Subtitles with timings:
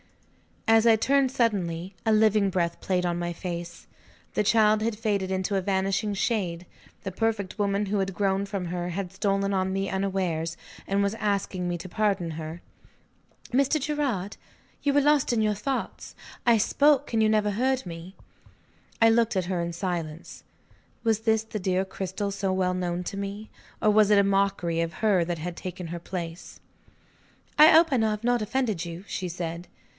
[0.67, 3.85] As I turned suddenly, a living breath played on my face.
[4.33, 6.65] The child had faded into a vanishing shade:
[7.03, 10.55] the perfected woman who had grown from her had stolen on me unawares,
[10.87, 12.61] and was asking me to pardon her.
[13.51, 13.79] "Mr.
[13.81, 14.37] Gerard,
[14.81, 16.15] you were lost in your thoughts;
[16.47, 18.15] I spoke, and you never heard me."
[19.01, 20.43] I looked at her in silence.
[21.03, 23.51] Was this the dear Cristel so well known to me?
[23.81, 26.59] Or was it a mockery of her that had taken her place?
[27.59, 29.67] "I hope I have not offended you?" she said.